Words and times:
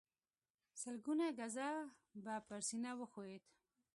سلګونه 0.81 1.25
ګزه 1.39 1.69
به 2.23 2.35
پر 2.47 2.59
سينه 2.67 2.91
وښويېد. 2.99 3.43